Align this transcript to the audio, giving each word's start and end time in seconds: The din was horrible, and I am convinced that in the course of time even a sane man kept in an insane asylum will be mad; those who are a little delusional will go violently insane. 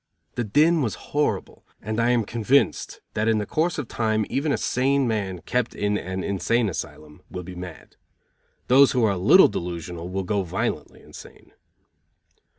The 0.33 0.43
din 0.43 0.81
was 0.81 0.95
horrible, 1.13 1.63
and 1.79 1.99
I 1.99 2.09
am 2.09 2.25
convinced 2.25 3.01
that 3.13 3.27
in 3.27 3.37
the 3.37 3.45
course 3.45 3.77
of 3.77 3.87
time 3.87 4.25
even 4.31 4.51
a 4.51 4.57
sane 4.57 5.07
man 5.07 5.41
kept 5.41 5.75
in 5.75 5.95
an 5.95 6.23
insane 6.23 6.69
asylum 6.69 7.21
will 7.29 7.43
be 7.43 7.53
mad; 7.53 7.97
those 8.67 8.93
who 8.93 9.03
are 9.05 9.11
a 9.11 9.15
little 9.17 9.47
delusional 9.47 10.09
will 10.09 10.23
go 10.23 10.41
violently 10.41 11.03
insane. 11.03 11.51